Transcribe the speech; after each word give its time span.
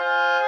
Bye. 0.00 0.39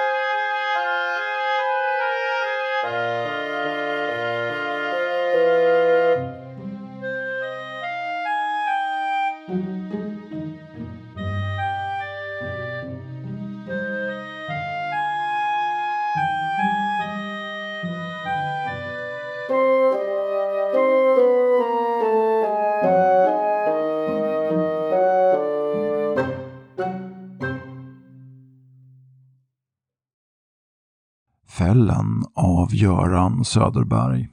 Fällen 31.83 32.23
av 32.35 32.75
Göran 32.75 33.45
Söderberg. 33.45 34.29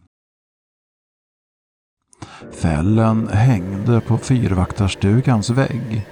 Fällen 2.52 3.28
hängde 3.28 4.00
på 4.00 4.18
fyrvaktarstugans 4.18 5.50
vägg. 5.50 6.06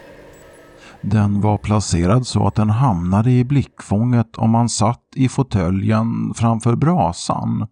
Den 1.00 1.40
var 1.40 1.58
placerad 1.58 2.26
så 2.26 2.46
att 2.46 2.54
den 2.54 2.70
hamnade 2.70 3.30
i 3.30 3.44
blickfånget 3.44 4.36
om 4.36 4.50
man 4.50 4.68
satt 4.68 5.04
i 5.14 5.28
fåtöljen 5.28 6.34
framför 6.34 6.76
brasan. 6.76 7.66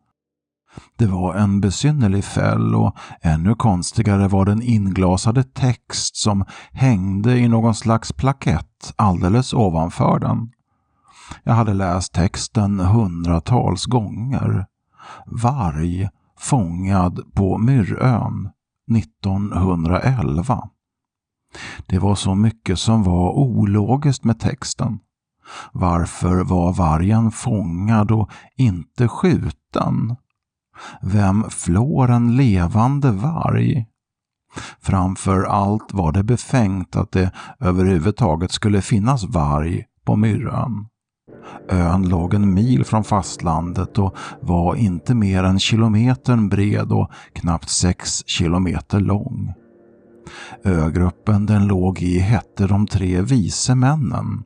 Det 0.98 1.06
var 1.06 1.34
en 1.34 1.61
besynnerlig 1.61 2.25
fäll 2.25 2.75
och 2.75 2.97
ännu 3.23 3.55
konstigare 3.55 4.28
var 4.28 4.45
den 4.45 4.62
inglasade 4.62 5.45
text 5.45 6.17
som 6.17 6.45
hängde 6.73 7.39
i 7.39 7.48
någon 7.48 7.75
slags 7.75 8.12
plakett 8.12 8.94
alldeles 8.97 9.55
ovanför 9.55 10.19
den. 10.19 10.50
Jag 11.44 11.55
hade 11.55 11.74
läst 11.74 12.12
texten 12.12 12.80
hundratals 12.80 13.84
gånger. 13.84 14.66
Varg 15.27 16.08
fångad 16.38 17.34
på 17.34 17.58
Myrön 17.58 18.50
1911. 18.96 20.69
Det 21.86 21.98
var 21.98 22.14
så 22.14 22.34
mycket 22.34 22.78
som 22.78 23.02
var 23.02 23.32
ologiskt 23.32 24.24
med 24.24 24.41
texten. 24.41 24.98
Varför 25.72 26.44
var 26.44 26.72
vargen 26.72 27.30
fångad 27.30 28.10
och 28.10 28.30
inte 28.56 29.08
skjuten? 29.08 30.16
Vem 31.02 31.44
flår 31.50 32.10
en 32.10 32.36
levande 32.36 33.10
varg? 33.10 33.86
Framför 34.80 35.42
allt 35.42 35.92
var 35.92 36.12
det 36.12 36.22
befängt 36.22 36.97
att 36.97 37.12
det 37.12 37.30
överhuvudtaget 37.60 38.52
skulle 38.52 38.82
finnas 38.82 39.24
varg 39.24 39.84
på 40.04 40.16
Myrön. 40.16 40.88
Ön 41.69 42.08
låg 42.08 42.34
en 42.34 42.55
mil 42.55 42.84
från 42.84 43.05
fastlandet 43.05 43.98
och 43.98 44.16
var 44.41 44.74
inte 44.74 45.14
mer 45.14 45.44
än 45.44 45.58
kilometern 45.58 46.48
bred 46.48 46.92
och 46.92 47.10
knappt 47.32 47.69
sex 47.69 48.22
kilometer 48.27 49.00
lång. 49.00 49.52
Ögruppen 50.64 51.47
den 51.47 51.66
låg 51.66 52.02
i 52.02 52.19
hette 52.19 52.66
de 52.66 52.86
tre 52.86 53.20
vise 53.20 53.74
männen. 53.74 54.44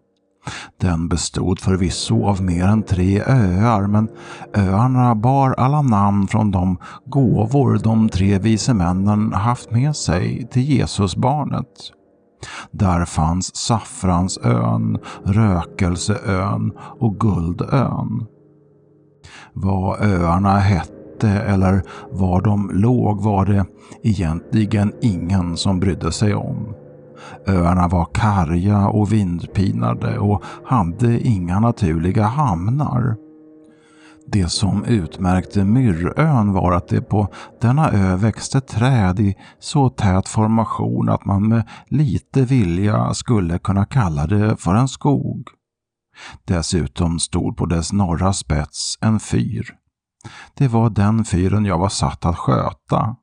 Den 0.81 1.09
bestod 1.09 1.61
förvisso 1.61 2.25
av 2.27 2.43
mer 2.43 2.65
än 2.65 2.83
tre 2.83 3.23
öar 3.27 3.87
men 3.87 4.09
öarna 4.55 5.15
bar 5.15 5.55
alla 5.59 5.83
namn 5.83 6.29
från 6.29 6.51
de 6.51 6.79
gåvor 7.07 7.81
de 7.83 8.09
tre 8.09 8.39
vise 8.39 8.75
männen 8.75 9.33
haft 9.33 9.71
med 9.71 9.97
sig 9.97 10.49
till 10.51 10.71
Jesusbarnet. 10.71 11.93
Där 12.71 13.05
fanns 13.05 13.57
Saffransön, 13.57 14.99
Rökelseön 15.25 16.73
och 16.79 17.21
Guldön. 17.21 18.27
Vad 19.53 20.01
öarna 20.01 20.59
hette 20.59 21.31
eller 21.31 21.83
var 22.11 22.41
de 22.41 22.71
låg 22.73 23.23
var 23.23 23.47
det 23.47 23.65
egentligen 24.03 24.93
ingen 25.01 25.57
som 25.57 25.81
brydde 25.81 26.13
sig 26.13 26.35
om. 26.35 26.75
Öarna 27.47 27.89
var 27.89 28.05
karga 28.05 28.89
och 28.89 29.13
vindpinade 29.13 30.19
och 30.19 30.43
hade 30.65 31.21
inga 31.21 31.61
naturliga 31.61 32.25
hamnar. 32.25 33.17
Det 34.33 34.49
som 34.49 34.85
utmärkte 34.85 35.65
Myrön 35.65 36.53
var 36.53 36.73
att 36.73 36.89
det 36.89 37.01
på 37.01 37.29
denna 37.61 37.91
ö 37.91 38.17
växte 38.17 38.61
träd 38.61 39.21
i 39.21 39.35
så 39.59 39.89
tät 39.89 40.29
formation 40.29 41.09
att 41.09 41.25
man 41.25 41.49
med 41.49 41.69
lite 41.87 42.45
vilja 42.45 43.15
skulle 43.15 43.59
kunna 43.59 43.85
kalla 43.85 44.27
det 44.27 44.57
för 44.57 44.75
en 44.75 44.89
skog. 44.89 45.49
Dessutom 46.45 47.19
stod 47.19 47.57
på 47.57 47.67
dess 47.67 47.93
norra 47.93 48.33
spets 48.33 48.99
en 49.01 49.21
fyr. 49.21 49.75
Det 50.55 50.69
var 50.69 50.91
den 50.91 51.25
fyren 51.25 51.65
jag 51.65 51.79
var 51.79 51.89
satt 51.89 52.27
att 52.27 52.39
sköta. 52.39 53.17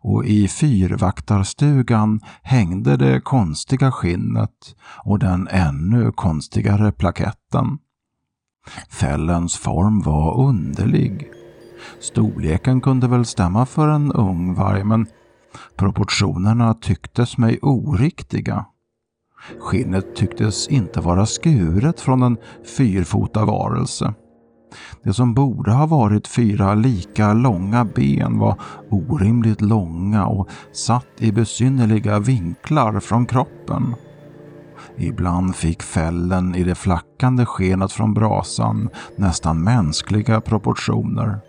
Och 0.00 0.24
i 0.24 0.48
fyrvaktarstugan 0.48 2.20
hängde 2.42 2.96
det 2.96 3.20
konstiga 3.20 3.92
skinnet 3.92 4.76
och 5.04 5.18
den 5.18 5.48
ännu 5.48 6.12
konstigare 6.12 6.92
plaketten. 6.92 7.78
Fällens 8.90 9.56
form 9.56 10.02
var 10.02 10.40
underlig. 10.40 11.30
Storleken 12.00 12.80
kunde 12.80 13.08
väl 13.08 13.24
stämma 13.24 13.66
för 13.66 13.88
en 13.88 14.12
ung 14.12 14.54
varg 14.54 14.84
men 14.84 15.06
proportionerna 15.76 16.74
tycktes 16.74 17.38
mig 17.38 17.58
oriktiga. 17.62 18.64
Skinnet 19.60 20.16
tycktes 20.16 20.68
inte 20.68 21.00
vara 21.00 21.26
skuret 21.26 22.00
från 22.00 22.22
en 22.22 22.36
fyrfota 22.76 23.44
varelse. 23.44 24.14
Det 25.02 25.12
som 25.12 25.34
borde 25.34 25.72
ha 25.72 25.86
varit 25.86 26.28
fyra 26.28 26.74
lika 26.74 27.32
långa 27.32 27.84
ben 27.84 28.38
var 28.38 28.60
orimligt 28.90 29.60
långa 29.60 30.26
och 30.26 30.48
satt 30.72 31.06
i 31.18 31.32
besynnerliga 31.32 32.18
vinklar 32.18 33.00
från 33.00 33.26
kroppen. 33.26 33.94
Ibland 34.96 35.56
fick 35.56 35.82
fällen 35.82 36.54
i 36.54 36.64
det 36.64 36.74
flackande 36.74 37.46
skenet 37.46 37.92
från 37.92 38.14
brasan 38.14 38.90
nästan 39.16 39.62
mänskliga 39.62 40.40
proportioner. 40.40 41.40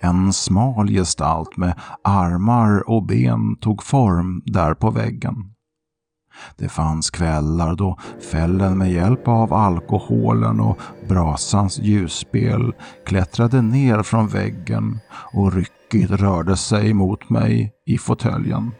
En 0.00 0.32
smal 0.32 0.88
gestalt 0.88 1.56
med 1.56 1.74
armar 2.04 2.90
och 2.90 3.06
ben 3.06 3.56
tog 3.60 3.82
form 3.82 4.42
där 4.46 4.74
på 4.74 4.90
väggen. 4.90 5.54
Det 6.56 6.68
fanns 6.68 7.10
kvällar 7.10 7.74
då 7.74 7.98
fällen 8.32 8.78
med 8.78 8.92
hjälp 8.92 9.28
av 9.28 9.54
alkoholen 9.54 10.60
och 10.60 10.78
brasans 11.08 11.78
ljusspel 11.78 12.72
klättrade 13.06 13.62
ner 13.62 14.02
från 14.02 14.28
väggen 14.28 14.98
och 15.32 15.52
ryckigt 15.52 16.10
rörde 16.10 16.56
sig 16.56 16.94
mot 16.94 17.30
mig 17.30 17.72
i 17.86 17.98
fåtöljen. 17.98 18.70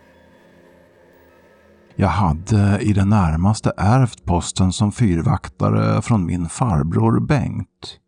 Jag 2.00 2.08
hade 2.08 2.78
i 2.80 2.92
det 2.92 3.04
närmaste 3.04 3.72
ärvt 3.76 4.24
posten 4.24 4.72
som 4.72 4.92
fyrvaktare 4.92 6.02
från 6.02 6.26
min 6.26 6.48
farbror 6.48 7.20
Bengt. 7.20 7.98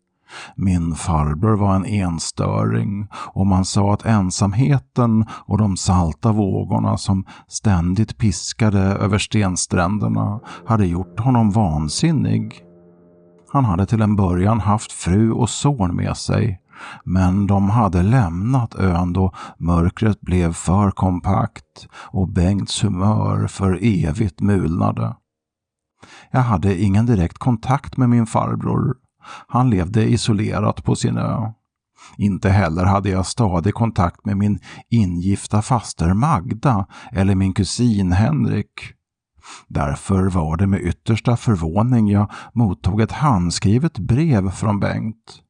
Min 0.55 0.95
farbror 0.95 1.57
var 1.57 1.75
en 1.75 1.85
enstöring 1.85 3.07
och 3.13 3.47
man 3.47 3.65
sa 3.65 3.93
att 3.93 4.05
ensamheten 4.05 5.25
och 5.31 5.57
de 5.57 5.77
salta 5.77 6.31
vågorna 6.31 6.97
som 6.97 7.25
ständigt 7.47 8.17
piskade 8.17 8.79
över 8.79 9.17
stenstränderna 9.17 10.39
hade 10.65 10.85
gjort 10.85 11.19
honom 11.19 11.51
vansinnig. 11.51 12.59
Han 13.51 13.65
hade 13.65 13.85
till 13.85 14.01
en 14.01 14.15
början 14.15 14.59
haft 14.59 14.91
fru 14.91 15.31
och 15.31 15.49
son 15.49 15.95
med 15.95 16.17
sig 16.17 16.60
men 17.03 17.47
de 17.47 17.69
hade 17.69 18.03
lämnat 18.03 18.75
ön 18.75 19.13
då 19.13 19.33
mörkret 19.57 20.21
blev 20.21 20.53
för 20.53 20.91
kompakt 20.91 21.87
och 21.93 22.27
Bengts 22.27 22.83
humör 22.83 23.47
för 23.47 23.79
evigt 23.81 24.41
mulnade. 24.41 25.15
Jag 26.31 26.41
hade 26.41 26.81
ingen 26.81 27.05
direkt 27.05 27.37
kontakt 27.37 27.97
med 27.97 28.09
min 28.09 28.25
farbror. 28.25 28.95
Han 29.47 29.69
levde 29.69 30.09
isolerat 30.09 30.83
på 30.83 30.95
sin 30.95 31.17
ö. 31.17 31.51
Inte 32.17 32.49
heller 32.49 32.85
hade 32.85 33.09
jag 33.09 33.25
stadig 33.25 33.73
kontakt 33.73 34.25
med 34.25 34.37
min 34.37 34.59
ingifta 34.89 35.61
faster 35.61 36.13
Magda 36.13 36.87
eller 37.11 37.35
min 37.35 37.53
kusin 37.53 38.11
Henrik. 38.11 38.93
Därför 39.67 40.23
var 40.23 40.57
det 40.57 40.67
med 40.67 40.81
yttersta 40.81 41.37
förvåning 41.37 42.07
jag 42.07 42.31
mottog 42.53 43.01
ett 43.01 43.11
handskrivet 43.11 43.99
brev 43.99 44.49
från 44.49 44.79
Bengt. 44.79 45.41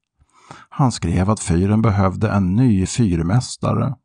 Han 0.70 0.92
skrev 0.92 1.30
att 1.30 1.40
fyren 1.40 1.82
behövde 1.82 2.30
en 2.30 2.56
ny 2.56 2.86
fyrmästare, 2.86 3.96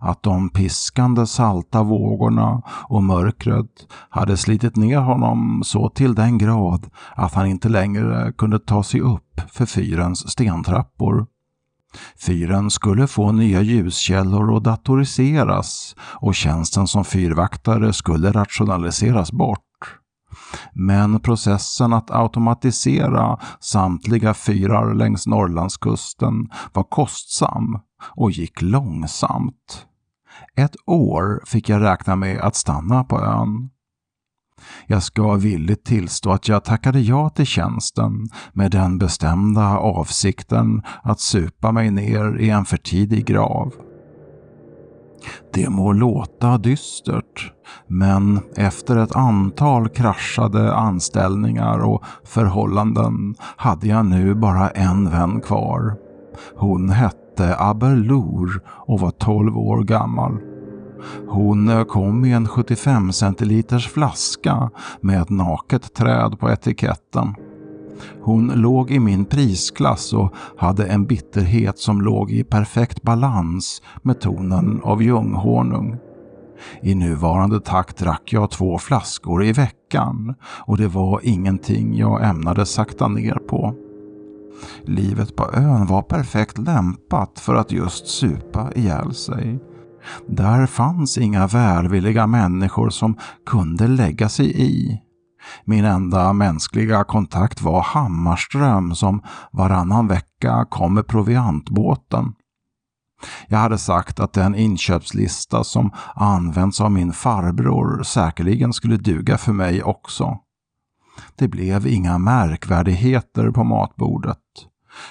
att 0.00 0.22
de 0.22 0.50
piskande 0.50 1.26
salta 1.26 1.82
vågorna 1.82 2.62
och 2.66 3.02
mörkret 3.02 3.86
hade 4.10 4.36
slitit 4.36 4.76
ner 4.76 4.98
honom 4.98 5.62
så 5.64 5.88
till 5.88 6.14
den 6.14 6.38
grad 6.38 6.90
att 7.14 7.34
han 7.34 7.46
inte 7.46 7.68
längre 7.68 8.32
kunde 8.32 8.58
ta 8.58 8.82
sig 8.82 9.00
upp 9.00 9.40
för 9.48 9.66
fyrens 9.66 10.30
stentrappor. 10.30 11.26
Fyren 12.26 12.70
skulle 12.70 13.06
få 13.06 13.32
nya 13.32 13.60
ljuskällor 13.60 14.50
och 14.50 14.62
datoriseras 14.62 15.96
och 16.00 16.34
tjänsten 16.34 16.86
som 16.86 17.04
fyrvaktare 17.04 17.92
skulle 17.92 18.32
rationaliseras 18.32 19.32
bort. 19.32 19.71
Men 20.72 21.20
processen 21.20 21.92
att 21.92 22.10
automatisera 22.10 23.38
samtliga 23.60 24.34
fyrar 24.34 24.94
längs 24.94 25.26
Norrlandskusten 25.26 26.50
var 26.72 26.82
kostsam 26.82 27.80
och 28.14 28.30
gick 28.30 28.62
långsamt. 28.62 29.86
Ett 30.56 30.76
år 30.86 31.42
fick 31.46 31.68
jag 31.68 31.82
räkna 31.82 32.16
med 32.16 32.40
att 32.40 32.56
stanna 32.56 33.04
på 33.04 33.20
ön. 33.20 33.70
Jag 34.86 35.02
ska 35.02 35.34
villigt 35.34 35.84
tillstå 35.84 36.32
att 36.32 36.48
jag 36.48 36.64
tackade 36.64 37.00
ja 37.00 37.30
till 37.30 37.46
tjänsten 37.46 38.28
med 38.52 38.70
den 38.70 38.98
bestämda 38.98 39.78
avsikten 39.78 40.82
att 41.02 41.20
supa 41.20 41.72
mig 41.72 41.90
ner 41.90 42.38
i 42.40 42.50
en 42.50 42.64
för 42.64 42.76
tidig 42.76 43.26
grav. 43.26 43.72
Det 45.52 45.68
må 45.68 45.92
låta 45.92 46.58
dystert, 46.58 47.52
men 47.86 48.40
efter 48.56 48.96
ett 48.96 49.16
antal 49.16 49.88
kraschade 49.88 50.74
anställningar 50.74 51.78
och 51.78 52.04
förhållanden 52.24 53.34
hade 53.56 53.86
jag 53.86 54.06
nu 54.06 54.34
bara 54.34 54.70
en 54.70 55.10
vän 55.10 55.40
kvar. 55.40 55.94
Hon 56.56 56.90
hette 56.90 57.56
Aberlour 57.58 58.60
och 58.66 59.00
var 59.00 59.10
12 59.10 59.58
år 59.58 59.82
gammal. 59.82 60.38
Hon 61.28 61.84
kom 61.84 62.24
i 62.24 62.32
en 62.32 62.48
75 62.48 63.12
centiliters 63.12 63.88
flaska 63.88 64.70
med 65.00 65.22
ett 65.22 65.30
naket 65.30 65.94
träd 65.94 66.38
på 66.40 66.50
etiketten. 66.50 67.34
Hon 68.22 68.52
låg 68.54 68.90
i 68.90 68.98
min 68.98 69.24
prisklass 69.24 70.12
och 70.12 70.34
hade 70.56 70.86
en 70.86 71.06
bitterhet 71.06 71.78
som 71.78 72.02
låg 72.02 72.30
i 72.30 72.44
perfekt 72.44 73.02
balans 73.02 73.82
med 74.02 74.20
tonen 74.20 74.80
av 74.82 75.02
ljunghonung. 75.02 75.96
I 76.82 76.94
nuvarande 76.94 77.60
takt 77.60 77.98
drack 77.98 78.32
jag 78.32 78.50
två 78.50 78.78
flaskor 78.78 79.44
i 79.44 79.52
veckan 79.52 80.34
och 80.44 80.76
det 80.76 80.88
var 80.88 81.20
ingenting 81.22 81.96
jag 81.96 82.28
ämnade 82.28 82.66
sakta 82.66 83.08
ner 83.08 83.34
på. 83.34 83.74
Livet 84.84 85.36
på 85.36 85.50
ön 85.52 85.86
var 85.86 86.02
perfekt 86.02 86.58
lämpat 86.58 87.38
för 87.38 87.54
att 87.54 87.72
just 87.72 88.06
supa 88.06 88.72
ihjäl 88.74 89.14
sig. 89.14 89.58
Där 90.26 90.66
fanns 90.66 91.18
inga 91.18 91.46
välvilliga 91.46 92.26
människor 92.26 92.90
som 92.90 93.16
kunde 93.46 93.88
lägga 93.88 94.28
sig 94.28 94.62
i. 94.62 95.01
Min 95.64 95.84
enda 95.84 96.32
mänskliga 96.32 97.04
kontakt 97.04 97.62
var 97.62 97.82
Hammarström 97.82 98.94
som 98.94 99.22
varannan 99.50 100.08
vecka 100.08 100.66
kom 100.70 100.94
med 100.94 101.06
proviantbåten. 101.06 102.34
Jag 103.48 103.58
hade 103.58 103.78
sagt 103.78 104.20
att 104.20 104.32
den 104.32 104.54
inköpslista 104.54 105.64
som 105.64 105.90
använts 106.14 106.80
av 106.80 106.90
min 106.90 107.12
farbror 107.12 108.02
säkerligen 108.02 108.72
skulle 108.72 108.96
duga 108.96 109.38
för 109.38 109.52
mig 109.52 109.82
också. 109.82 110.38
Det 111.36 111.48
blev 111.48 111.86
inga 111.86 112.18
märkvärdigheter 112.18 113.50
på 113.50 113.64
matbordet. 113.64 114.38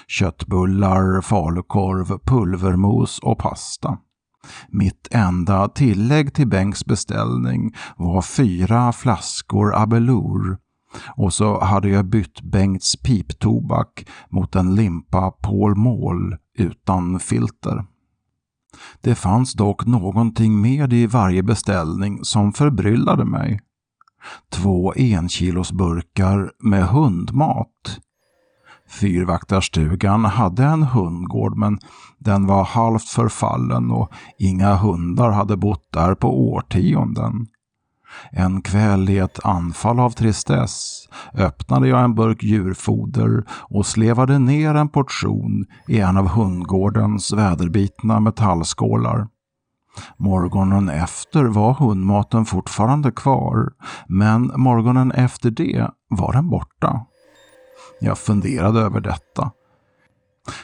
Köttbullar, 0.08 1.20
falukorv, 1.20 2.18
pulvermos 2.24 3.18
och 3.18 3.38
pasta. 3.38 3.98
Mitt 4.68 5.08
enda 5.10 5.68
tillägg 5.68 6.34
till 6.34 6.48
Bengts 6.48 6.84
beställning 6.84 7.74
var 7.96 8.22
fyra 8.22 8.92
flaskor 8.92 9.74
Abelur 9.74 10.58
och 11.16 11.32
så 11.32 11.60
hade 11.60 11.88
jag 11.88 12.06
bytt 12.06 12.42
Bengts 12.42 12.96
piptobak 12.96 14.06
mot 14.30 14.56
en 14.56 14.74
limpa 14.74 15.30
Paul 15.30 15.76
Mål 15.76 16.36
utan 16.58 17.20
filter. 17.20 17.84
Det 19.00 19.14
fanns 19.14 19.52
dock 19.52 19.86
någonting 19.86 20.60
med 20.60 20.92
i 20.92 21.06
varje 21.06 21.42
beställning 21.42 22.24
som 22.24 22.52
förbryllade 22.52 23.24
mig. 23.24 23.60
Två 24.50 24.92
enkilosburkar 24.96 26.52
med 26.58 26.88
hundmat 26.88 28.00
Fyrvaktarstugan 28.92 30.24
hade 30.24 30.64
en 30.64 30.82
hundgård 30.82 31.56
men 31.56 31.78
den 32.18 32.46
var 32.46 32.64
halvt 32.64 33.08
förfallen 33.08 33.90
och 33.90 34.12
inga 34.38 34.74
hundar 34.74 35.30
hade 35.30 35.56
bott 35.56 35.92
där 35.92 36.14
på 36.14 36.48
årtionden. 36.52 37.46
En 38.30 38.62
kväll 38.62 39.10
i 39.10 39.18
ett 39.18 39.44
anfall 39.44 40.00
av 40.00 40.10
tristess 40.10 41.08
öppnade 41.34 41.88
jag 41.88 42.04
en 42.04 42.14
burk 42.14 42.42
djurfoder 42.42 43.44
och 43.50 43.86
slevade 43.86 44.38
ner 44.38 44.74
en 44.74 44.88
portion 44.88 45.66
i 45.88 46.00
en 46.00 46.16
av 46.16 46.28
hundgårdens 46.28 47.32
väderbitna 47.32 48.20
metallskålar. 48.20 49.28
Morgonen 50.16 50.88
efter 50.88 51.44
var 51.44 51.74
hundmaten 51.74 52.44
fortfarande 52.44 53.10
kvar, 53.10 53.72
men 54.06 54.52
morgonen 54.56 55.12
efter 55.12 55.50
det 55.50 55.90
var 56.08 56.32
den 56.32 56.48
borta. 56.50 57.06
Jag 58.04 58.18
funderade 58.18 58.80
över 58.80 59.00
detta. 59.00 59.50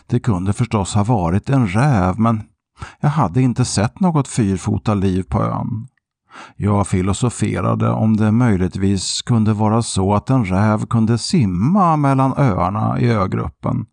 Det 0.06 0.20
kunde 0.20 0.52
förstås 0.52 0.94
ha 0.94 1.04
varit 1.04 1.50
en 1.50 1.68
räv, 1.68 2.20
men 2.20 2.42
jag 3.00 3.08
hade 3.08 3.42
inte 3.42 3.64
sett 3.64 4.00
något 4.00 4.28
fyrfota 4.28 4.94
liv 4.94 5.22
på 5.22 5.42
ön. 5.42 5.88
Jag 6.56 6.86
filosoferade 6.86 7.90
om 7.90 8.16
det 8.16 8.32
möjligtvis 8.32 9.22
kunde 9.22 9.52
vara 9.52 9.82
så 9.82 10.14
att 10.14 10.30
en 10.30 10.44
räv 10.44 10.86
kunde 10.86 11.18
simma 11.18 11.96
mellan 11.96 12.34
öarna 12.36 13.00
i 13.00 13.10
ögruppen. 13.10 13.86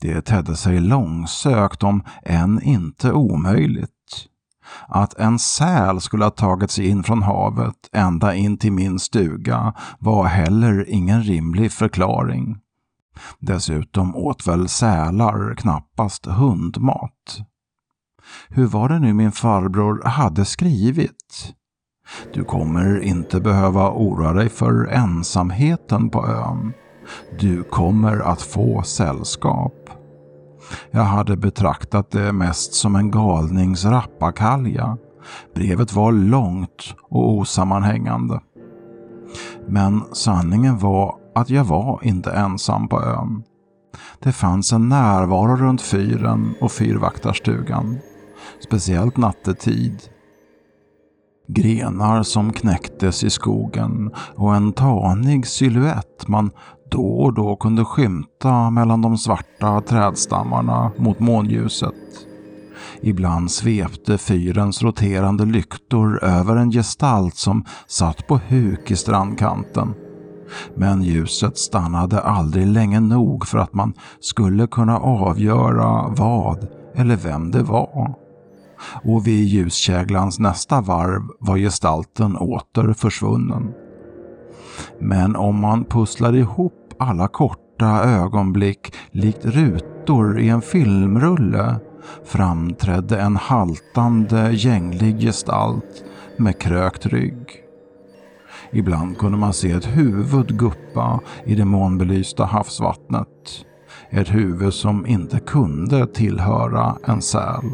Det 0.00 0.22
tedde 0.22 0.56
sig 0.56 0.80
långsökt 0.80 1.82
om 1.82 2.02
än 2.22 2.62
inte 2.62 3.12
omöjligt. 3.12 3.90
Att 4.88 5.14
en 5.14 5.38
säl 5.38 6.00
skulle 6.00 6.24
ha 6.24 6.30
tagit 6.30 6.70
sig 6.70 6.88
in 6.88 7.02
från 7.02 7.22
havet 7.22 7.76
ända 7.92 8.34
in 8.34 8.58
till 8.58 8.72
min 8.72 8.98
stuga 8.98 9.74
var 9.98 10.24
heller 10.24 10.84
ingen 10.88 11.22
rimlig 11.22 11.72
förklaring. 11.72 12.58
Dessutom 13.38 14.16
åt 14.16 14.46
väl 14.46 14.68
sälar 14.68 15.54
knappast 15.54 16.26
hundmat. 16.26 17.40
Hur 18.48 18.66
var 18.66 18.88
det 18.88 18.98
nu 18.98 19.12
min 19.12 19.32
farbror 19.32 20.02
hade 20.04 20.44
skrivit? 20.44 21.54
Du 22.34 22.44
kommer 22.44 23.00
inte 23.00 23.40
behöva 23.40 23.90
oroa 23.92 24.32
dig 24.32 24.48
för 24.48 24.86
ensamheten 24.86 26.10
på 26.10 26.26
ön. 26.26 26.72
Du 27.38 27.62
kommer 27.62 28.18
att 28.20 28.42
få 28.42 28.82
sällskap. 28.82 29.90
Jag 30.90 31.02
hade 31.02 31.36
betraktat 31.36 32.10
det 32.10 32.32
mest 32.32 32.74
som 32.74 32.96
en 32.96 33.10
galnings 33.10 33.84
rappakalja. 33.84 34.98
Brevet 35.54 35.92
var 35.92 36.12
långt 36.12 36.94
och 37.10 37.30
osammanhängande. 37.30 38.40
Men 39.68 40.02
sanningen 40.12 40.78
var 40.78 41.19
att 41.34 41.50
jag 41.50 41.64
var 41.64 42.00
inte 42.02 42.30
ensam 42.30 42.88
på 42.88 43.02
ön. 43.02 43.42
Det 44.18 44.32
fanns 44.32 44.72
en 44.72 44.88
närvaro 44.88 45.56
runt 45.56 45.82
fyren 45.82 46.54
och 46.60 46.72
fyrvaktarstugan. 46.72 47.98
Speciellt 48.64 49.16
nattetid. 49.16 50.02
Grenar 51.48 52.22
som 52.22 52.52
knäcktes 52.52 53.24
i 53.24 53.30
skogen 53.30 54.14
och 54.36 54.56
en 54.56 54.72
tanig 54.72 55.46
siluett 55.46 56.28
man 56.28 56.50
då 56.90 57.20
och 57.20 57.34
då 57.34 57.56
kunde 57.56 57.84
skymta 57.84 58.70
mellan 58.70 59.02
de 59.02 59.18
svarta 59.18 59.80
trädstammarna 59.80 60.92
mot 60.98 61.20
månljuset. 61.20 61.94
Ibland 63.02 63.50
svepte 63.50 64.18
fyrens 64.18 64.82
roterande 64.82 65.44
lyktor 65.44 66.24
över 66.24 66.56
en 66.56 66.70
gestalt 66.70 67.36
som 67.36 67.64
satt 67.86 68.26
på 68.26 68.40
huk 68.48 68.90
i 68.90 68.96
strandkanten. 68.96 69.94
Men 70.74 71.02
ljuset 71.02 71.58
stannade 71.58 72.20
aldrig 72.20 72.66
länge 72.66 73.00
nog 73.00 73.46
för 73.46 73.58
att 73.58 73.74
man 73.74 73.92
skulle 74.20 74.66
kunna 74.66 74.98
avgöra 74.98 76.08
vad 76.08 76.66
eller 76.94 77.16
vem 77.16 77.50
det 77.50 77.62
var. 77.62 78.14
Och 79.04 79.26
vid 79.26 79.44
ljuskäglans 79.44 80.38
nästa 80.38 80.80
varv 80.80 81.22
var 81.38 81.56
gestalten 81.56 82.36
åter 82.36 82.92
försvunnen. 82.92 83.72
Men 84.98 85.36
om 85.36 85.60
man 85.60 85.84
pusslade 85.84 86.38
ihop 86.38 86.94
alla 86.98 87.28
korta 87.28 87.86
ögonblick 88.04 88.94
likt 89.10 89.44
rutor 89.44 90.40
i 90.40 90.48
en 90.48 90.62
filmrulle 90.62 91.76
framträdde 92.24 93.20
en 93.20 93.36
haltande 93.36 94.52
gänglig 94.52 95.20
gestalt 95.20 96.04
med 96.36 96.58
krökt 96.58 97.06
rygg. 97.06 97.59
Ibland 98.72 99.18
kunde 99.18 99.38
man 99.38 99.52
se 99.52 99.70
ett 99.70 99.96
huvud 99.96 100.58
guppa 100.58 101.20
i 101.44 101.54
det 101.54 101.64
månbelysta 101.64 102.44
havsvattnet. 102.44 103.64
Ett 104.10 104.34
huvud 104.34 104.74
som 104.74 105.06
inte 105.06 105.40
kunde 105.40 106.06
tillhöra 106.06 106.96
en 107.06 107.22
säl. 107.22 107.64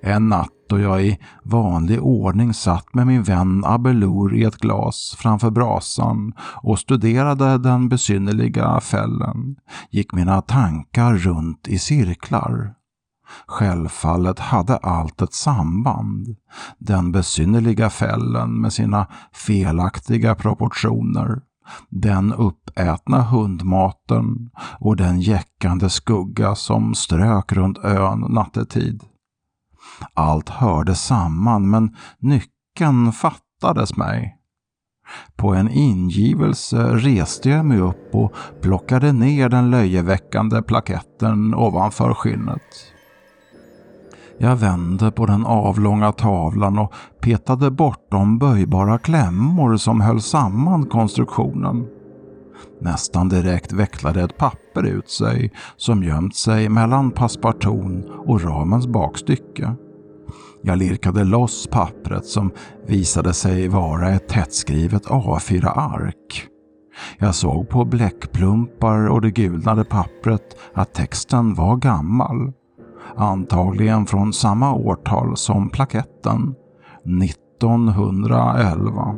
En 0.00 0.28
natt 0.28 0.52
då 0.68 0.78
jag 0.78 1.02
i 1.02 1.18
vanlig 1.42 2.02
ordning 2.02 2.54
satt 2.54 2.94
med 2.94 3.06
min 3.06 3.22
vän 3.22 3.62
Abelur 3.64 4.34
i 4.34 4.44
ett 4.44 4.56
glas 4.56 5.16
framför 5.18 5.50
brasan 5.50 6.32
och 6.62 6.78
studerade 6.78 7.58
den 7.58 7.88
besynnerliga 7.88 8.80
fällen 8.80 9.56
gick 9.90 10.12
mina 10.12 10.42
tankar 10.42 11.14
runt 11.14 11.68
i 11.68 11.78
cirklar. 11.78 12.77
Självfallet 13.46 14.38
hade 14.38 14.76
allt 14.76 15.22
ett 15.22 15.34
samband. 15.34 16.36
Den 16.78 17.12
besynnerliga 17.12 17.90
fällen 17.90 18.60
med 18.60 18.72
sina 18.72 19.06
felaktiga 19.32 20.34
proportioner, 20.34 21.42
den 21.90 22.32
uppätna 22.32 23.22
hundmaten 23.22 24.50
och 24.80 24.96
den 24.96 25.20
jäckande 25.20 25.90
skugga 25.90 26.54
som 26.54 26.94
strök 26.94 27.52
runt 27.52 27.78
ön 27.78 28.20
nattetid. 28.20 29.02
Allt 30.14 30.48
hörde 30.48 30.94
samman 30.94 31.70
men 31.70 31.96
nyckeln 32.18 33.12
fattades 33.12 33.96
mig. 33.96 34.34
På 35.36 35.54
en 35.54 35.68
ingivelse 35.68 36.96
reste 36.96 37.50
jag 37.50 37.64
mig 37.64 37.80
upp 37.80 38.14
och 38.14 38.32
plockade 38.62 39.12
ner 39.12 39.48
den 39.48 39.70
löjeväckande 39.70 40.62
plaketten 40.62 41.54
ovanför 41.54 42.14
skinnet. 42.14 42.62
Jag 44.40 44.56
vände 44.56 45.10
på 45.10 45.26
den 45.26 45.46
avlånga 45.46 46.12
tavlan 46.12 46.78
och 46.78 46.92
petade 47.20 47.70
bort 47.70 48.06
de 48.10 48.38
böjbara 48.38 48.98
klämmor 48.98 49.76
som 49.76 50.00
höll 50.00 50.20
samman 50.20 50.86
konstruktionen. 50.86 51.86
Nästan 52.80 53.28
direkt 53.28 53.72
vecklade 53.72 54.22
ett 54.22 54.36
papper 54.38 54.86
ut 54.86 55.10
sig 55.10 55.52
som 55.76 56.02
gömt 56.02 56.36
sig 56.36 56.68
mellan 56.68 57.10
passparton 57.10 58.04
och 58.26 58.42
ramens 58.42 58.86
bakstycke. 58.86 59.74
Jag 60.62 60.78
lirkade 60.78 61.24
loss 61.24 61.66
pappret 61.66 62.26
som 62.26 62.50
visade 62.86 63.32
sig 63.32 63.68
vara 63.68 64.10
ett 64.10 64.28
tättskrivet 64.28 65.06
A4-ark. 65.06 66.46
Jag 67.18 67.34
såg 67.34 67.68
på 67.68 67.84
bläckplumpar 67.84 69.08
och 69.08 69.20
det 69.20 69.30
gulnade 69.30 69.84
pappret 69.84 70.56
att 70.74 70.94
texten 70.94 71.54
var 71.54 71.76
gammal. 71.76 72.52
Antagligen 73.16 74.06
från 74.06 74.32
samma 74.32 74.74
årtal 74.74 75.36
som 75.36 75.70
plaketten, 75.70 76.54
1911. 77.22 79.16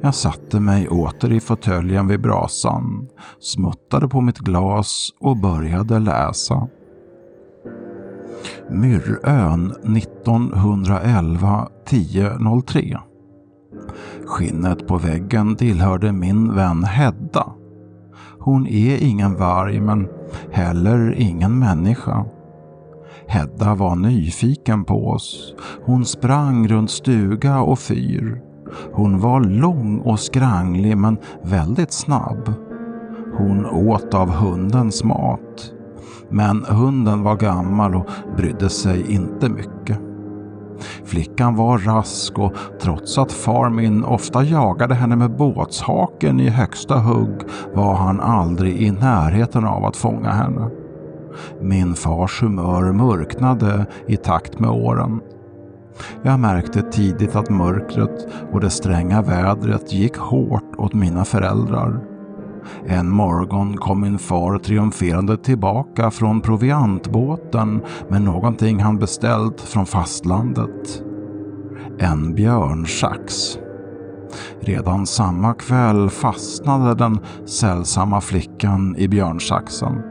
Jag 0.00 0.14
satte 0.14 0.60
mig 0.60 0.88
åter 0.88 1.32
i 1.32 1.40
fåtöljen 1.40 2.08
vid 2.08 2.20
brasan, 2.20 3.08
smuttade 3.40 4.08
på 4.08 4.20
mitt 4.20 4.38
glas 4.38 5.10
och 5.20 5.36
började 5.36 5.98
läsa. 5.98 6.68
Myrön 8.70 9.70
1911 9.70 11.68
10.03 11.86 12.98
Skinnet 14.26 14.86
på 14.86 14.98
väggen 14.98 15.56
tillhörde 15.56 16.12
min 16.12 16.54
vän 16.54 16.84
Hedda. 16.84 17.52
Hon 18.38 18.66
är 18.66 19.02
ingen 19.02 19.36
varg 19.36 19.80
men 19.80 20.08
heller 20.50 21.14
ingen 21.18 21.58
människa. 21.58 22.24
Hedda 23.30 23.74
var 23.74 23.96
nyfiken 23.96 24.84
på 24.84 25.08
oss. 25.08 25.54
Hon 25.84 26.04
sprang 26.04 26.68
runt 26.68 26.90
stuga 26.90 27.60
och 27.60 27.78
fyr. 27.78 28.42
Hon 28.92 29.20
var 29.20 29.40
lång 29.40 29.98
och 29.98 30.20
skranglig 30.20 30.96
men 30.96 31.18
väldigt 31.42 31.92
snabb. 31.92 32.54
Hon 33.38 33.66
åt 33.66 34.14
av 34.14 34.30
hundens 34.30 35.04
mat. 35.04 35.72
Men 36.30 36.64
hunden 36.64 37.22
var 37.22 37.36
gammal 37.36 37.94
och 37.94 38.08
brydde 38.36 38.68
sig 38.68 39.12
inte 39.12 39.48
mycket. 39.48 39.98
Flickan 41.04 41.56
var 41.56 41.78
rask 41.78 42.38
och 42.38 42.52
trots 42.80 43.18
att 43.18 43.32
far 43.32 43.70
min 43.70 44.04
ofta 44.04 44.44
jagade 44.44 44.94
henne 44.94 45.16
med 45.16 45.36
båtshaken 45.36 46.40
i 46.40 46.48
högsta 46.48 46.98
hugg 46.98 47.40
var 47.74 47.94
han 47.94 48.20
aldrig 48.20 48.82
i 48.82 48.90
närheten 48.90 49.64
av 49.64 49.84
att 49.84 49.96
fånga 49.96 50.30
henne. 50.30 50.70
Min 51.60 51.94
fars 51.94 52.42
humör 52.42 52.92
mörknade 52.92 53.86
i 54.06 54.16
takt 54.16 54.58
med 54.58 54.70
åren. 54.70 55.20
Jag 56.22 56.40
märkte 56.40 56.82
tidigt 56.82 57.36
att 57.36 57.50
mörkret 57.50 58.28
och 58.52 58.60
det 58.60 58.70
stränga 58.70 59.22
vädret 59.22 59.92
gick 59.92 60.16
hårt 60.16 60.76
åt 60.76 60.94
mina 60.94 61.24
föräldrar. 61.24 62.00
En 62.86 63.10
morgon 63.10 63.76
kom 63.76 64.00
min 64.00 64.18
far 64.18 64.58
triumferande 64.58 65.36
tillbaka 65.36 66.10
från 66.10 66.40
proviantbåten 66.40 67.82
med 68.08 68.22
någonting 68.22 68.80
han 68.80 68.98
beställt 68.98 69.60
från 69.60 69.86
fastlandet. 69.86 71.02
En 71.98 72.34
björnsax. 72.34 73.58
Redan 74.60 75.06
samma 75.06 75.54
kväll 75.54 76.10
fastnade 76.10 76.94
den 76.94 77.18
sällsamma 77.46 78.20
flickan 78.20 78.96
i 78.98 79.08
björnsaxen. 79.08 80.02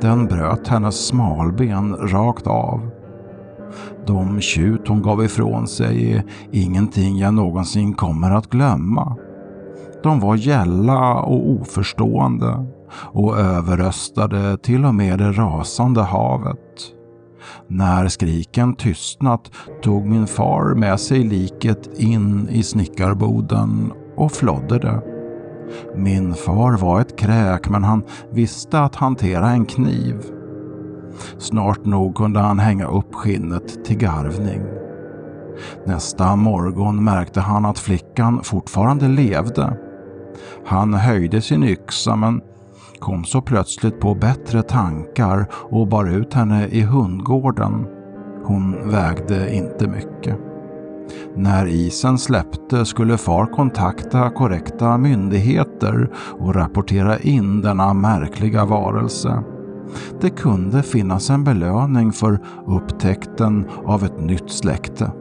Den 0.00 0.26
bröt 0.26 0.68
hennes 0.68 1.06
smalben 1.06 1.96
rakt 1.96 2.46
av. 2.46 2.90
De 4.06 4.40
tjut 4.40 4.88
hon 4.88 5.02
gav 5.02 5.24
ifrån 5.24 5.66
sig 5.66 6.12
är 6.12 6.22
ingenting 6.52 7.18
jag 7.18 7.34
någonsin 7.34 7.94
kommer 7.94 8.30
att 8.30 8.50
glömma. 8.50 9.16
De 10.02 10.20
var 10.20 10.36
gälla 10.36 11.14
och 11.14 11.50
oförstående 11.50 12.66
och 12.92 13.38
överröstade 13.38 14.58
till 14.58 14.84
och 14.84 14.94
med 14.94 15.18
det 15.18 15.32
rasande 15.32 16.02
havet. 16.02 16.58
När 17.66 18.08
skriken 18.08 18.74
tystnat 18.74 19.50
tog 19.82 20.06
min 20.06 20.26
far 20.26 20.74
med 20.74 21.00
sig 21.00 21.24
liket 21.24 22.00
in 22.00 22.48
i 22.50 22.62
snickarboden 22.62 23.92
och 24.16 24.32
flodde 24.32 24.78
det. 24.78 25.17
Min 25.96 26.34
far 26.34 26.76
var 26.76 27.00
ett 27.00 27.18
kräk 27.18 27.68
men 27.68 27.84
han 27.84 28.02
visste 28.30 28.80
att 28.80 28.94
hantera 28.94 29.50
en 29.50 29.66
kniv. 29.66 30.16
Snart 31.38 31.84
nog 31.84 32.14
kunde 32.14 32.40
han 32.40 32.58
hänga 32.58 32.86
upp 32.86 33.14
skinnet 33.14 33.84
till 33.84 33.98
garvning. 33.98 34.62
Nästa 35.86 36.36
morgon 36.36 37.04
märkte 37.04 37.40
han 37.40 37.64
att 37.64 37.78
flickan 37.78 38.42
fortfarande 38.42 39.08
levde. 39.08 39.76
Han 40.66 40.94
höjde 40.94 41.40
sin 41.40 41.64
yxa 41.64 42.16
men 42.16 42.40
kom 42.98 43.24
så 43.24 43.40
plötsligt 43.40 44.00
på 44.00 44.14
bättre 44.14 44.62
tankar 44.62 45.46
och 45.52 45.88
bar 45.88 46.04
ut 46.04 46.34
henne 46.34 46.66
i 46.66 46.82
hundgården. 46.82 47.86
Hon 48.44 48.90
vägde 48.90 49.54
inte 49.54 49.88
mycket. 49.88 50.47
När 51.36 51.66
isen 51.66 52.18
släppte 52.18 52.84
skulle 52.84 53.18
far 53.18 53.46
kontakta 53.46 54.30
korrekta 54.30 54.98
myndigheter 54.98 56.10
och 56.38 56.54
rapportera 56.54 57.18
in 57.18 57.60
denna 57.60 57.94
märkliga 57.94 58.64
varelse. 58.64 59.42
Det 60.20 60.30
kunde 60.30 60.82
finnas 60.82 61.30
en 61.30 61.44
belöning 61.44 62.12
för 62.12 62.38
upptäckten 62.66 63.66
av 63.84 64.04
ett 64.04 64.20
nytt 64.20 64.50
släkte. 64.50 65.12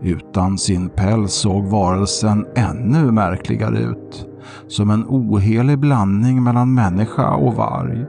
Utan 0.00 0.58
sin 0.58 0.88
päls 0.88 1.32
såg 1.32 1.64
varelsen 1.64 2.46
ännu 2.54 3.12
märkligare 3.12 3.78
ut. 3.78 4.26
Som 4.68 4.90
en 4.90 5.04
ohelig 5.08 5.78
blandning 5.78 6.42
mellan 6.42 6.74
människa 6.74 7.34
och 7.34 7.54
varg. 7.54 8.04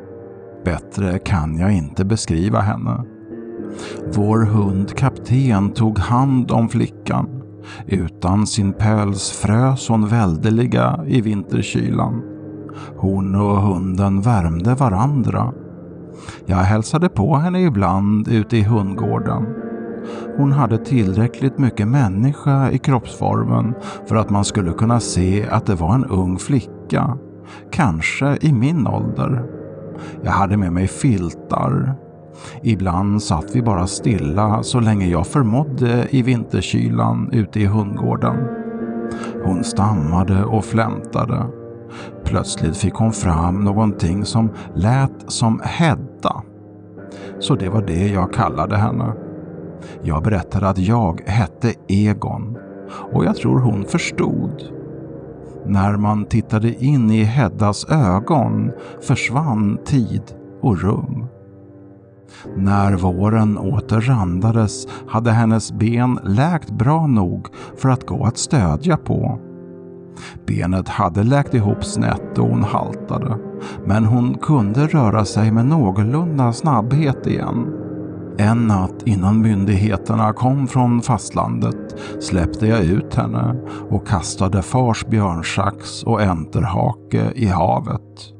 Bättre 0.66 1.20
kan 1.20 1.58
jag 1.58 1.72
inte 1.72 2.06
beskriva 2.06 2.60
henne. 2.60 3.04
Vår 4.14 4.40
hund 4.40 4.96
kapten 4.96 5.72
tog 5.72 6.00
hand 6.00 6.52
om 6.52 6.70
flickan. 6.70 7.44
Utan 7.88 8.48
sin 8.48 8.74
päls 8.74 9.32
frös 9.32 9.90
hon 9.90 10.08
väldeliga 10.08 11.00
i 11.08 11.22
vinterkylan. 11.22 12.22
Hon 12.98 13.36
och 13.36 13.62
hunden 13.62 14.22
värmde 14.22 14.76
varandra. 14.76 15.54
Jag 16.46 16.58
hälsade 16.58 17.10
på 17.10 17.36
henne 17.36 17.62
ibland 17.62 18.28
ute 18.28 18.58
i 18.58 18.64
hundgården. 18.64 19.46
Hon 20.38 20.52
hade 20.52 20.78
tillräckligt 20.78 21.58
mycket 21.58 21.88
människa 21.88 22.72
i 22.72 22.78
kroppsformen 22.78 23.74
för 24.06 24.16
att 24.16 24.30
man 24.30 24.46
skulle 24.46 24.72
kunna 24.72 25.00
se 25.00 25.48
att 25.50 25.66
det 25.66 25.76
var 25.76 25.96
en 25.96 26.06
ung 26.06 26.38
flicka. 26.38 27.18
Kanske 27.72 28.38
i 28.42 28.54
min 28.54 28.88
ålder. 28.88 29.46
Jag 30.24 30.32
hade 30.32 30.58
med 30.58 30.74
mig 30.74 30.88
filtar. 30.88 31.96
Ibland 32.62 33.24
satt 33.24 33.56
vi 33.56 33.62
bara 33.62 33.88
stilla 33.88 34.63
så 34.63 34.79
länge 34.79 35.08
jag 35.08 35.27
förmådde 35.27 36.08
i 36.10 36.22
vinterkylan 36.22 37.29
ute 37.32 37.60
i 37.60 37.65
hundgården. 37.65 38.36
Hon 39.46 39.63
stammade 39.63 40.44
och 40.44 40.65
flämtade. 40.65 41.46
Plötsligt 42.25 42.77
fick 42.77 42.94
hon 42.94 43.12
fram 43.12 43.63
någonting 43.63 44.25
som 44.25 44.50
lät 44.75 45.32
som 45.32 45.62
Hedda. 45.63 46.44
Så 47.39 47.56
det 47.56 47.70
var 47.70 47.82
det 47.82 48.08
jag 48.08 48.34
kallade 48.34 48.77
henne. 48.77 49.13
Jag 50.03 50.24
berättade 50.24 50.70
att 50.70 50.77
jag 50.77 51.22
hette 51.25 51.74
Egon 51.88 52.58
och 53.13 53.25
jag 53.25 53.36
tror 53.36 53.60
hon 53.60 53.86
förstod. 53.86 54.63
När 55.65 55.98
man 55.98 56.25
tittade 56.25 56.84
in 56.84 57.12
i 57.12 57.24
Heddas 57.24 57.89
ögon 57.89 58.72
försvann 59.01 59.77
tid 59.86 60.22
och 60.62 60.82
rum. 60.82 61.25
När 62.55 62.93
våren 62.93 63.57
åter 63.57 64.01
randades 64.01 64.88
hade 65.07 65.31
hennes 65.31 65.72
ben 65.72 66.19
läkt 66.24 66.72
bra 66.72 67.07
nog 67.07 67.48
för 67.77 67.89
att 67.89 68.05
gå 68.05 68.25
att 68.25 68.38
stödja 68.38 68.98
på. 68.98 69.39
Benet 70.46 70.88
hade 70.88 71.24
läkt 71.24 71.53
ihop 71.53 71.86
snett 71.86 72.38
och 72.38 72.48
hon 72.48 72.63
haltade. 72.63 73.38
men 73.86 74.05
hon 74.05 74.38
kunde 74.38 74.88
röra 74.88 75.25
sig 75.25 75.51
med 75.51 75.65
någorlunda 75.65 76.53
snabbhet 76.53 77.27
igen. 77.27 77.67
En 78.39 78.67
natt 78.67 79.03
innan 79.05 79.41
myndigheterna 79.41 80.34
kom 80.34 80.67
från 80.67 81.01
fastlandet 81.01 82.00
släppte 82.19 82.67
jag 82.67 82.84
ut 82.84 83.15
henne 83.15 83.55
och 83.89 84.07
kastade 84.07 84.62
fars 84.62 85.05
björnsax 85.05 86.03
och 86.03 86.22
enterhake 86.22 87.31
i 87.36 87.46
havet. 87.46 88.37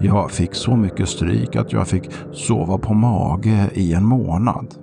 Jag 0.00 0.30
fick 0.30 0.54
så 0.54 0.76
mycket 0.76 1.08
stryk 1.08 1.56
att 1.56 1.72
jag 1.72 1.88
fick 1.88 2.10
sova 2.32 2.78
på 2.78 2.94
mage 2.94 3.70
i 3.74 3.94
en 3.94 4.04
månad. 4.04 4.74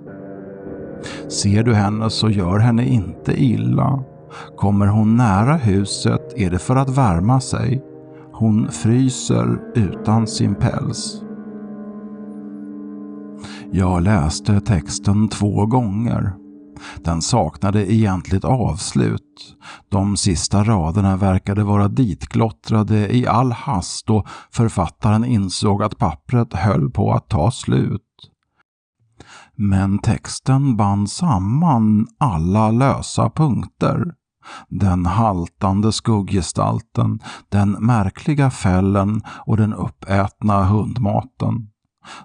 Ser 1.28 1.62
du 1.62 1.74
henne 1.74 2.10
så 2.10 2.30
gör 2.30 2.58
henne 2.58 2.86
inte 2.86 3.42
illa. 3.42 4.02
Kommer 4.56 4.86
hon 4.86 5.16
nära 5.16 5.56
huset 5.56 6.32
är 6.36 6.50
det 6.50 6.58
för 6.58 6.76
att 6.76 6.98
värma 6.98 7.40
sig. 7.40 7.82
Hon 8.32 8.68
fryser 8.68 9.60
utan 9.74 10.26
sin 10.26 10.54
päls. 10.54 11.22
Jag 13.70 14.02
läste 14.02 14.60
texten 14.60 15.28
två 15.28 15.66
gånger. 15.66 16.32
Den 17.04 17.22
saknade 17.22 17.92
egentligt 17.92 18.44
avslut. 18.44 19.56
De 19.88 20.16
sista 20.16 20.64
raderna 20.64 21.16
verkade 21.16 21.64
vara 21.64 21.88
ditglottrade 21.88 23.16
i 23.16 23.26
all 23.26 23.52
hast 23.52 24.10
och 24.10 24.28
författaren 24.50 25.24
insåg 25.24 25.82
att 25.82 25.98
pappret 25.98 26.54
höll 26.54 26.90
på 26.90 27.12
att 27.12 27.28
ta 27.28 27.50
slut. 27.50 28.02
Men 29.56 29.98
texten 29.98 30.76
band 30.76 31.10
samman 31.10 32.06
alla 32.18 32.70
lösa 32.70 33.30
punkter. 33.30 34.04
Den 34.68 35.06
haltande 35.06 35.92
skugggestalten, 35.92 37.20
den 37.48 37.70
märkliga 37.70 38.50
fällen 38.50 39.22
och 39.46 39.56
den 39.56 39.74
uppätna 39.74 40.64
hundmaten. 40.64 41.68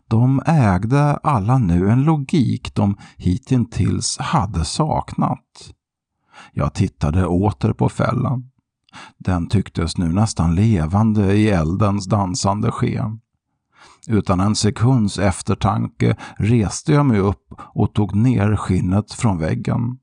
De 0.07 0.41
ägde 0.45 1.15
alla 1.15 1.57
nu 1.57 1.89
en 1.89 2.03
logik 2.03 2.75
de 2.75 2.97
hittills 3.17 4.17
hade 4.17 4.65
saknat. 4.65 5.73
Jag 6.53 6.73
tittade 6.73 7.25
åter 7.25 7.73
på 7.73 7.89
fällan. 7.89 8.49
Den 9.17 9.47
tycktes 9.47 9.97
nu 9.97 10.13
nästan 10.13 10.55
levande 10.55 11.33
i 11.33 11.49
eldens 11.49 12.05
dansande 12.05 12.71
sken. 12.71 13.19
Utan 14.07 14.39
en 14.39 14.55
sekunds 14.55 15.19
eftertanke 15.19 16.17
reste 16.37 16.93
jag 16.93 17.05
mig 17.05 17.19
upp 17.19 17.53
och 17.59 17.93
tog 17.93 18.15
ner 18.15 18.55
skinnet 18.55 19.11
från 19.11 19.37
väggen. 19.37 19.97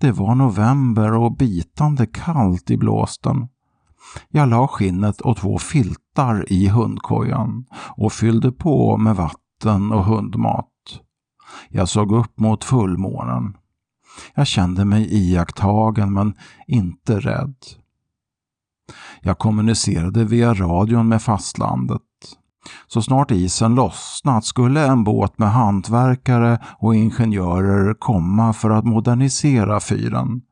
Det 0.00 0.12
var 0.12 0.34
november 0.34 1.12
och 1.12 1.36
bitande 1.36 2.06
kallt 2.06 2.70
i 2.70 2.76
blåsten. 2.76 3.48
Jag 4.28 4.48
la 4.48 4.68
skinnet 4.68 5.20
och 5.20 5.36
två 5.36 5.58
filtar 5.58 6.52
i 6.52 6.68
hundkojan 6.68 7.66
och 7.74 8.12
fyllde 8.12 8.52
på 8.52 8.96
med 8.96 9.16
vatten 9.16 9.92
och 9.92 10.04
hundmat. 10.04 10.70
Jag 11.68 11.88
såg 11.88 12.12
upp 12.12 12.38
mot 12.38 12.64
fullmånen. 12.64 13.56
Jag 14.34 14.46
kände 14.46 14.84
mig 14.84 15.08
iakttagen 15.10 16.12
men 16.12 16.34
inte 16.66 17.20
rädd. 17.20 17.54
Jag 19.20 19.38
kommunicerade 19.38 20.24
via 20.24 20.54
radion 20.54 21.08
med 21.08 21.22
fastlandet. 21.22 22.02
Så 22.86 23.02
snart 23.02 23.30
isen 23.30 23.74
lossnat 23.74 24.44
skulle 24.44 24.86
en 24.86 25.04
båt 25.04 25.38
med 25.38 25.52
hantverkare 25.52 26.58
och 26.78 26.94
ingenjörer 26.94 27.94
komma 27.94 28.52
för 28.52 28.70
att 28.70 28.84
modernisera 28.84 29.80
fyren. 29.80 30.42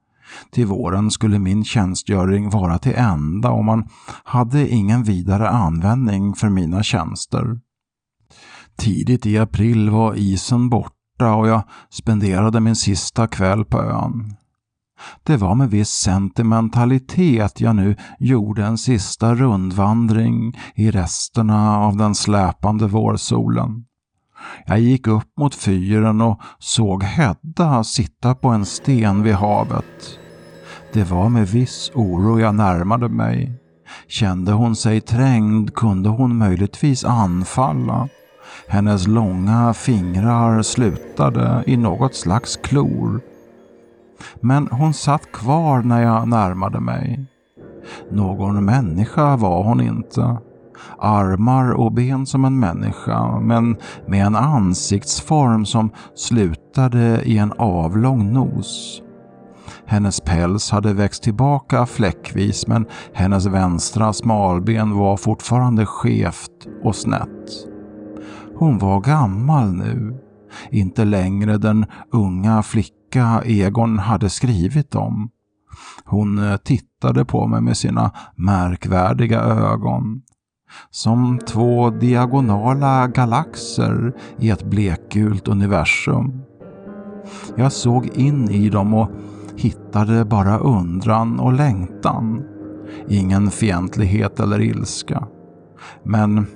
Till 0.50 0.66
våren 0.66 1.11
skulle 1.11 1.38
min 1.38 1.64
tjänstgöring 1.64 2.50
vara 2.50 2.78
till 2.78 2.95
ända 2.95 3.50
och 3.50 3.64
man 3.64 3.88
hade 4.25 4.69
ingen 4.69 5.02
vidare 5.02 5.49
användning 5.49 6.35
för 6.35 6.49
mina 6.49 6.83
tjänster. 6.83 7.61
Tidigt 8.76 9.26
i 9.26 9.38
april 9.38 9.90
var 9.90 10.14
isen 10.14 10.69
borta 10.69 11.35
och 11.35 11.49
jag 11.49 11.62
spenderade 11.90 12.61
min 12.61 12.76
sista 12.76 13.26
kväll 13.26 13.64
på 13.64 13.83
ön. 13.83 14.37
Det 15.23 15.37
var 15.37 15.54
med 15.54 15.71
viss 15.71 15.90
sentimentalitet 15.90 17.61
jag 17.61 17.76
nu 17.76 17.97
gjorde 18.18 18.64
en 18.64 18.79
sista 18.79 19.35
rundvandring 19.35 20.59
i 20.75 20.90
resterna 20.90 21.79
av 21.79 21.96
den 21.96 22.14
släpande 22.14 22.87
vårsolen. 22.87 23.85
Jag 24.66 24.81
gick 24.81 25.07
upp 25.07 25.38
mot 25.38 25.55
fyren 25.55 26.20
och 26.20 26.40
såg 26.59 27.03
Hedda 27.03 27.85
sitta 27.85 28.35
på 28.35 28.48
en 28.48 28.64
sten 28.64 29.22
vid 29.22 29.35
havet. 29.35 30.18
Det 30.94 31.11
var 31.11 31.28
med 31.28 31.48
viss 31.48 31.90
oro 31.94 32.40
jag 32.40 32.54
närmade 32.54 33.09
mig. 33.09 33.52
Kände 34.09 34.52
hon 34.52 34.76
sig 34.76 35.00
trängd 35.00 35.74
kunde 35.74 36.09
hon 36.09 36.38
möjligtvis 36.38 37.04
anfalla. 37.04 38.09
Hennes 38.68 39.07
långa 39.07 39.74
fingrar 39.74 40.62
slutade 40.62 41.64
i 41.66 41.76
något 41.76 42.14
slags 42.14 42.57
klor. 42.57 43.20
Men 44.40 44.68
hon 44.70 44.94
satt 44.94 45.33
kvar 45.33 45.83
när 45.83 46.02
jag 46.02 46.28
närmade 46.28 46.80
mig. 46.80 47.24
Någon 48.11 48.64
människa 48.64 49.37
var 49.37 49.62
hon 49.62 49.80
inte. 49.80 50.37
Armar 50.98 51.70
och 51.70 51.92
ben 51.92 52.26
som 52.26 52.44
en 52.44 52.59
människa, 52.59 53.40
men 53.40 53.76
med 54.07 54.26
en 54.26 54.37
ansiktsform 54.37 55.66
som 55.66 55.90
slutade 56.14 57.22
i 57.24 57.38
en 57.38 57.52
avlång 57.52 58.33
nos. 58.33 59.04
Hennes 59.87 60.20
päls 60.20 60.70
hade 60.70 60.92
växt 60.92 61.22
tillbaka 61.22 61.87
fläckvis 61.87 62.66
men 62.66 62.87
hennes 63.12 63.46
vänstra 63.46 64.12
smalben 64.12 64.96
var 64.96 65.16
fortfarande 65.16 65.87
skevt 65.87 66.66
och 66.85 66.96
snett. 66.96 67.66
Hon 68.57 68.79
var 68.79 69.00
gammal 69.00 69.72
nu, 69.72 70.18
inte 70.70 71.05
längre 71.05 71.59
den 71.59 71.87
unga 72.12 72.62
flicka 72.62 73.42
Egon 73.44 73.98
hade 73.98 74.31
skrivit 74.31 74.94
om. 74.94 75.31
Hon 76.05 76.38
eh, 76.38 76.57
tittade 76.57 77.24
på 77.24 77.46
mig 77.46 77.61
med 77.61 77.77
sina 77.77 78.11
märkvärdiga 78.37 79.40
ögon. 79.40 80.22
Som 80.90 81.38
två 81.38 81.90
diagonala 81.90 83.07
galaxer 83.07 84.12
i 84.38 84.50
ett 84.50 84.64
blekgult 84.64 85.48
universum. 85.48 86.42
Jag 87.57 87.72
såg 87.72 88.07
in 88.07 88.50
i 88.50 88.68
dem 88.68 88.94
och 88.94 89.11
hittade 89.57 90.25
bara 90.25 90.59
undran 90.59 91.40
och 91.40 91.53
längtan. 91.53 92.45
Ingen 93.09 93.51
fientlighet 93.51 94.40
eller 94.40 94.61
ilska. 94.61 95.27
Men 96.03 96.47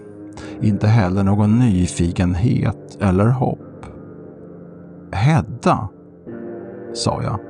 inte 0.62 0.86
heller 0.86 1.22
någon 1.22 1.58
nyfikenhet 1.58 2.98
eller 3.00 3.26
hopp. 3.26 3.86
Hedda, 5.12 5.88
sa 6.94 7.22
jag. 7.22 7.40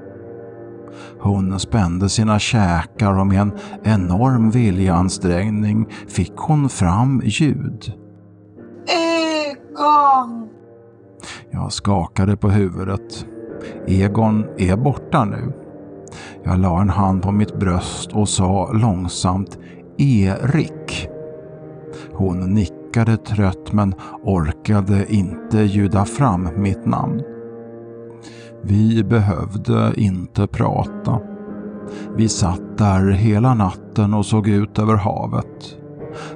Hon 1.20 1.60
spände 1.60 2.08
sina 2.08 2.38
käkar 2.38 3.18
och 3.18 3.26
med 3.26 3.40
en 3.40 3.52
enorm 3.82 4.50
viljeansträngning 4.50 5.88
fick 6.08 6.36
hon 6.36 6.68
fram 6.68 7.22
ljud. 7.24 7.92
Egon! 8.86 10.48
Jag 11.50 11.72
skakade 11.72 12.36
på 12.36 12.50
huvudet. 12.50 13.26
Egon 13.86 14.46
är 14.58 14.76
borta 14.76 15.24
nu. 15.24 15.52
Jag 16.44 16.58
la 16.58 16.80
en 16.80 16.90
hand 16.90 17.22
på 17.22 17.32
mitt 17.32 17.58
bröst 17.58 18.12
och 18.12 18.28
sa 18.28 18.72
långsamt 18.72 19.58
Erik. 19.98 21.08
Hon 22.12 22.54
nickade 22.54 23.16
trött 23.16 23.72
men 23.72 23.94
orkade 24.22 25.14
inte 25.14 25.58
ljuda 25.58 26.04
fram 26.04 26.48
mitt 26.56 26.86
namn. 26.86 27.22
Vi 28.62 29.04
behövde 29.04 29.92
inte 29.96 30.46
prata. 30.46 31.20
Vi 32.16 32.28
satt 32.28 32.78
där 32.78 33.10
hela 33.10 33.54
natten 33.54 34.14
och 34.14 34.26
såg 34.26 34.48
ut 34.48 34.78
över 34.78 34.94
havet. 34.94 35.78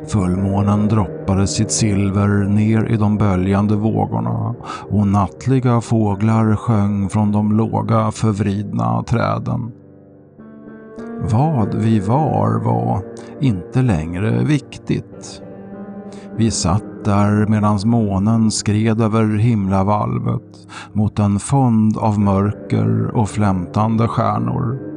Fullmånen 0.07 0.89
droppade 0.89 1.47
sitt 1.47 1.71
silver 1.71 2.29
ner 2.29 2.85
i 2.85 2.97
de 2.97 3.19
böljande 3.19 3.77
vågorna 3.77 4.55
och 4.91 5.07
nattliga 5.07 5.81
fåglar 5.81 6.57
sjöng 6.57 7.09
från 7.09 7.33
de 7.33 7.53
låga 7.53 8.11
förvridna 8.11 9.03
träden. 9.03 9.73
Vad 11.31 11.75
vi 11.75 12.01
var 12.01 12.65
var 12.65 13.03
inte 13.41 13.83
längre 13.83 14.45
viktigt. 14.45 15.43
Vi 16.37 16.51
satt 16.51 17.05
där 17.05 17.47
medan 17.47 17.79
månen 17.85 18.51
skred 18.51 19.01
över 19.01 19.39
himlavalvet 19.39 20.67
mot 20.93 21.19
en 21.19 21.39
fond 21.39 21.97
av 21.99 22.21
mörker 22.21 23.17
och 23.17 23.29
flämtande 23.29 24.09
stjärnor. 24.09 24.92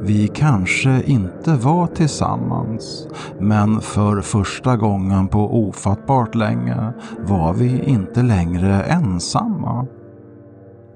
Vi 0.00 0.28
kanske 0.28 1.02
inte 1.06 1.54
var 1.54 1.86
tillsammans, 1.86 3.08
men 3.38 3.80
för 3.80 4.20
första 4.20 4.76
gången 4.76 5.28
på 5.28 5.68
ofattbart 5.68 6.34
länge 6.34 6.92
var 7.28 7.52
vi 7.52 7.82
inte 7.84 8.22
längre 8.22 8.82
ensamma. 8.82 9.86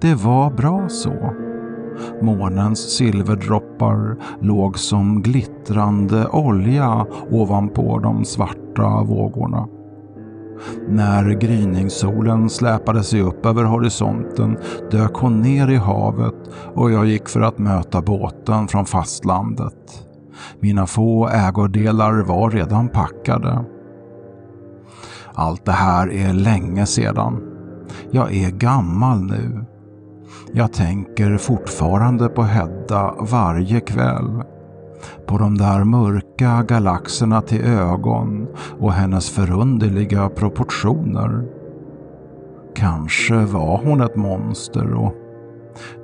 Det 0.01 0.15
var 0.15 0.51
bra 0.51 0.89
så. 0.89 1.35
Månens 2.23 2.97
silverdroppar 2.97 4.17
låg 4.41 4.79
som 4.79 5.23
glittrande 5.23 6.27
olja 6.27 7.07
ovanpå 7.31 7.99
de 7.99 8.25
svarta 8.25 9.03
vågorna. 9.03 9.69
När 10.89 11.31
gryningssolen 11.31 12.51
släpade 12.51 13.03
sig 13.03 13.21
upp 13.21 13.47
över 13.47 13.65
horisonten 13.65 14.59
dök 14.91 15.15
hon 15.15 15.41
ner 15.41 15.71
i 15.71 15.77
havet 15.77 16.35
och 16.75 16.91
jag 16.91 17.07
gick 17.07 17.29
för 17.29 17.41
att 17.41 17.59
möta 17.59 18.03
båten 18.03 18.69
från 18.69 18.87
fastlandet. 18.87 20.07
Mina 20.61 20.87
få 20.87 21.29
ägodelar 21.29 22.23
var 22.23 22.51
redan 22.51 22.89
packade. 22.89 23.65
Allt 25.35 25.65
det 25.65 25.73
här 25.73 26.13
är 26.13 26.33
länge 26.33 26.87
sedan. 26.87 27.43
Jag 28.11 28.35
är 28.35 28.51
gammal 28.51 29.21
nu. 29.21 29.65
Jag 30.53 30.73
tänker 30.73 31.37
fortfarande 31.37 32.29
på 32.29 32.43
Hedda 32.43 33.15
varje 33.19 33.81
kväll. 33.81 34.43
På 35.27 35.39
de 35.39 35.59
där 35.59 35.85
mörka 35.85 36.65
galaxerna 36.69 37.43
till 37.43 37.65
ögon 37.65 38.47
och 38.81 38.93
hennes 38.93 39.31
förunderliga 39.31 40.29
proportioner. 40.29 41.45
Kanske 42.75 43.35
var 43.35 43.81
hon 43.85 44.01
ett 44.01 44.17
monster 44.17 44.95
och 44.95 45.15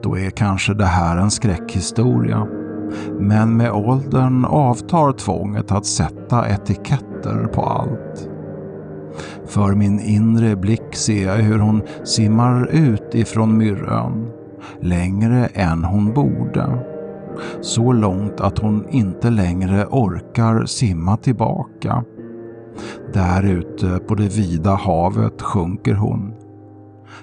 då 0.02 0.18
är 0.18 0.30
kanske 0.30 0.74
det 0.74 0.84
här 0.84 1.16
en 1.16 1.30
skräckhistoria. 1.30 2.46
Men 3.18 3.56
med 3.56 3.72
åldern 3.72 4.44
avtar 4.44 5.12
tvånget 5.12 5.72
att 5.72 5.86
sätta 5.86 6.48
etiketter 6.48 7.46
på 7.54 7.62
allt. 7.62 8.28
För 9.46 9.74
min 9.74 10.00
inre 10.00 10.56
blick 10.56 10.94
ser 10.94 11.26
jag 11.26 11.36
hur 11.36 11.58
hon 11.58 11.82
simmar 12.04 12.68
ut 12.72 13.14
ifrån 13.14 13.58
Myrön, 13.58 14.30
längre 14.80 15.46
än 15.46 15.84
hon 15.84 16.12
borde. 16.14 16.97
Så 17.60 17.92
långt 17.92 18.40
att 18.40 18.58
hon 18.58 18.88
inte 18.88 19.30
längre 19.30 19.86
orkar 19.86 20.64
simma 20.64 21.16
tillbaka. 21.16 22.04
Där 23.12 23.42
ute 23.42 23.98
på 23.98 24.14
det 24.14 24.36
vida 24.36 24.74
havet 24.74 25.42
sjunker 25.42 25.94
hon. 25.94 26.34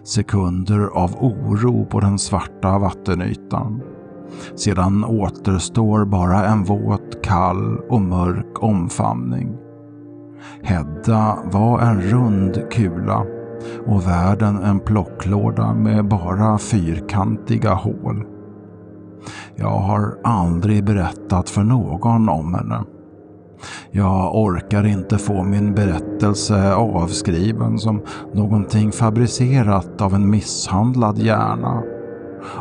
Sekunder 0.03 0.87
av 0.93 1.15
oro 1.19 1.85
på 1.85 1.99
den 1.99 2.19
svarta 2.19 2.77
vattenytan. 2.77 3.81
Sedan 4.55 5.05
återstår 5.05 6.05
bara 6.05 6.45
en 6.45 6.63
våt, 6.63 7.23
kall 7.23 7.77
och 7.89 8.01
mörk 8.01 8.63
omfamning. 8.63 9.57
Hedda 10.63 11.37
var 11.51 11.79
en 11.79 12.01
rund 12.01 12.71
kula 12.71 13.25
och 13.87 14.07
världen 14.07 14.63
en 14.63 14.79
plocklåda 14.79 15.73
med 15.73 16.07
bara 16.07 16.57
fyrkantiga 16.57 17.73
hål. 17.73 18.34
Jag 19.55 19.79
har 19.79 20.17
aldrig 20.23 20.83
berättat 20.83 21.49
för 21.49 21.63
någon 21.63 22.29
om 22.29 22.53
henne. 22.53 22.83
Jag 23.91 24.35
orkar 24.35 24.85
inte 24.85 25.17
få 25.17 25.43
min 25.43 25.73
berättelse 25.73 26.73
avskriven 26.73 27.79
som 27.79 28.01
någonting 28.33 28.91
fabricerat 28.91 30.01
av 30.01 30.13
en 30.13 30.29
misshandlad 30.29 31.17
hjärna. 31.17 31.83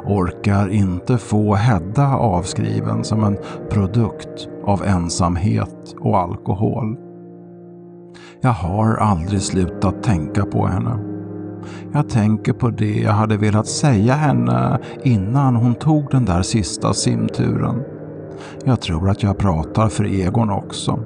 Orkar 0.04 0.68
inte 0.68 1.18
få 1.18 1.54
Hedda 1.54 2.16
avskriven 2.16 3.04
som 3.04 3.24
en 3.24 3.38
produkt 3.70 4.48
av 4.64 4.84
ensamhet 4.84 5.94
och 6.00 6.18
alkohol. 6.18 6.96
Jag 8.40 8.50
har 8.50 8.96
aldrig 8.96 9.42
slutat 9.42 10.02
tänka 10.02 10.44
på 10.44 10.66
henne. 10.66 11.13
Jag 11.92 12.08
tänker 12.08 12.52
på 12.52 12.70
det 12.70 12.94
jag 13.00 13.12
hade 13.12 13.36
velat 13.36 13.66
säga 13.66 14.14
henne 14.14 14.78
innan 15.02 15.56
hon 15.56 15.74
tog 15.74 16.10
den 16.10 16.24
där 16.24 16.42
sista 16.42 16.94
simturen. 16.94 17.82
Jag 18.64 18.80
tror 18.80 19.10
att 19.10 19.22
jag 19.22 19.38
pratar 19.38 19.88
för 19.88 20.04
Egon 20.04 20.50
också. 20.50 20.98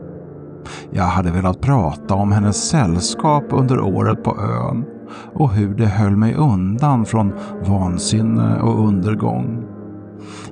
Jag 0.90 1.04
hade 1.04 1.30
velat 1.30 1.60
prata 1.60 2.14
om 2.14 2.32
hennes 2.32 2.68
sällskap 2.68 3.44
under 3.50 3.80
året 3.80 4.24
på 4.24 4.36
ön 4.40 4.84
och 5.34 5.50
hur 5.50 5.74
det 5.74 5.86
höll 5.86 6.16
mig 6.16 6.34
undan 6.34 7.06
från 7.06 7.32
vansinne 7.66 8.60
och 8.60 8.86
undergång. 8.88 9.64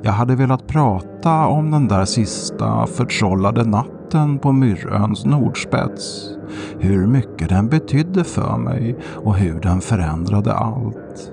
Jag 0.02 0.12
hade 0.12 0.36
velat 0.36 0.66
prata 0.66 1.46
om 1.46 1.70
den 1.70 1.88
där 1.88 2.04
sista 2.04 2.86
förtrollade 2.86 3.64
natten 3.64 3.95
på 4.38 4.52
Myröns 4.52 5.24
nordspets. 5.24 6.30
Hur 6.78 7.06
mycket 7.06 7.48
den 7.48 7.68
betydde 7.68 8.24
för 8.24 8.56
mig 8.56 8.96
och 9.24 9.36
hur 9.36 9.60
den 9.60 9.80
förändrade 9.80 10.52
allt. 10.52 11.32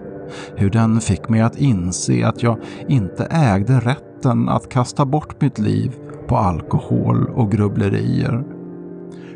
Hur 0.56 0.70
den 0.70 1.02
fick 1.02 1.30
mig 1.30 1.42
att 1.42 1.58
inse 1.58 2.28
att 2.28 2.44
jag 2.44 2.58
inte 2.88 3.26
ägde 3.26 3.80
rätten 3.80 4.50
att 4.50 4.70
kasta 4.70 5.06
bort 5.06 5.42
mitt 5.42 5.60
liv 5.60 5.96
på 6.28 6.38
alkohol 6.38 7.28
och 7.36 7.52
grubblerier 7.52 8.44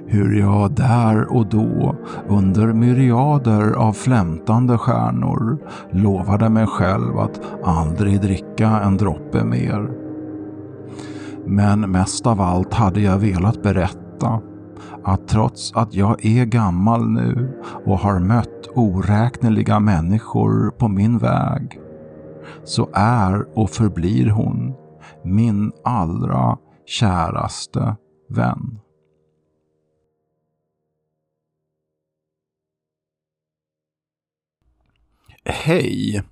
hur 0.08 0.40
jag 0.40 0.72
där 0.72 1.34
och 1.34 1.46
då 1.48 1.96
under 2.28 2.74
myriader 2.74 3.72
av 3.72 3.94
flämtande 3.94 4.78
stjärnor 4.78 5.58
lovade 5.92 6.50
mig 6.50 6.68
själv 6.68 7.20
att 7.20 7.42
aldrig 7.64 8.22
dricka 8.22 8.68
en 8.68 8.98
droppe 8.98 9.44
mer. 9.44 10.07
Men 11.50 11.92
mest 11.92 12.28
av 12.28 12.42
allt 12.42 12.74
hade 12.74 13.02
jag 13.02 13.20
velat 13.20 13.64
berätta 13.64 14.42
att 15.04 15.28
trots 15.28 15.74
att 15.76 15.94
jag 15.94 16.26
är 16.26 16.46
gammal 16.46 17.10
nu 17.10 17.62
och 17.86 18.00
har 18.00 18.20
mött 18.20 18.68
oräkneliga 18.76 19.80
människor 19.80 20.72
på 20.72 20.88
min 20.88 21.18
väg 21.18 21.80
så 22.64 22.90
är 22.94 23.58
och 23.58 23.70
förblir 23.70 24.30
hon 24.30 24.76
min 25.24 25.72
allra 25.84 26.58
käraste 26.86 27.96
vän. 28.30 28.80
Hej! 35.46 36.24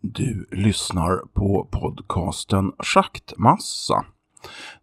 Du 0.00 0.48
lyssnar 0.50 1.16
på 1.32 1.68
podcasten 1.70 2.72
Schaktmassa. 2.78 4.04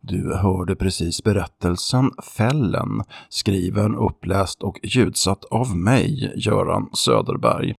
Du 0.02 0.34
hörde 0.34 0.76
precis 0.76 1.24
berättelsen 1.24 2.12
Fällen, 2.38 3.04
skriven, 3.30 3.96
uppläst 3.96 4.64
och 4.64 4.80
ljudsatt 4.84 5.46
av 5.46 5.78
mig, 5.78 6.34
Göran 6.36 6.90
Söderberg. 6.94 7.76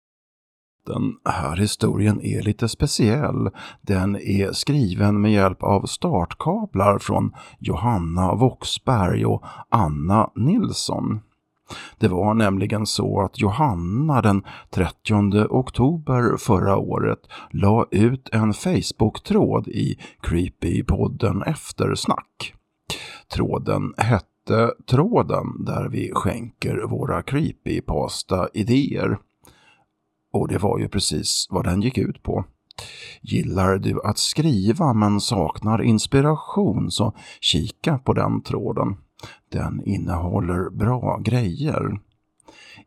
Den 0.86 1.12
här 1.24 1.56
historien 1.56 2.20
är 2.20 2.42
lite 2.42 2.68
speciell. 2.68 3.50
Den 3.82 4.16
är 4.16 4.52
skriven 4.52 5.20
med 5.20 5.32
hjälp 5.32 5.62
av 5.62 5.86
startkablar 5.86 6.98
från 6.98 7.32
Johanna 7.58 8.34
Voxberg 8.34 9.26
och 9.26 9.44
Anna 9.68 10.30
Nilsson. 10.34 11.20
Det 11.98 12.08
var 12.08 12.34
nämligen 12.34 12.86
så 12.86 13.20
att 13.20 13.40
Johanna 13.40 14.22
den 14.22 14.42
30 14.70 15.46
oktober 15.50 16.36
förra 16.36 16.76
året 16.76 17.18
la 17.50 17.86
ut 17.90 18.28
en 18.32 18.54
Facebook-tråd 18.54 19.68
i 19.68 19.98
Creepy-podden 20.22 21.42
Eftersnack. 21.46 22.54
Tråden 23.34 23.94
hette 23.96 24.70
Tråden 24.90 25.64
där 25.64 25.88
vi 25.88 26.10
skänker 26.14 26.86
våra 26.88 27.22
creepypasta-idéer. 27.22 29.18
Och 30.32 30.48
det 30.48 30.58
var 30.58 30.78
ju 30.78 30.88
precis 30.88 31.46
vad 31.50 31.64
den 31.64 31.82
gick 31.82 31.98
ut 31.98 32.22
på. 32.22 32.44
Gillar 33.20 33.78
du 33.78 34.00
att 34.04 34.18
skriva 34.18 34.92
men 34.94 35.20
saknar 35.20 35.82
inspiration 35.82 36.90
så 36.90 37.12
kika 37.40 37.98
på 37.98 38.12
den 38.12 38.42
tråden. 38.42 38.96
Den 39.48 39.82
innehåller 39.84 40.70
bra 40.70 41.18
grejer. 41.24 41.98